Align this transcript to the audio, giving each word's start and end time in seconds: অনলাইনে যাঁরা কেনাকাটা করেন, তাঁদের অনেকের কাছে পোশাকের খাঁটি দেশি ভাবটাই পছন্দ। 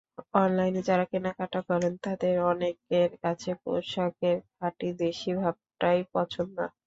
অনলাইনে 0.35 0.81
যাঁরা 0.87 1.05
কেনাকাটা 1.11 1.59
করেন, 1.69 1.93
তাঁদের 2.03 2.35
অনেকের 2.51 3.09
কাছে 3.23 3.49
পোশাকের 3.63 4.37
খাঁটি 4.51 4.89
দেশি 5.01 5.31
ভাবটাই 5.39 5.99
পছন্দ। 6.13 6.57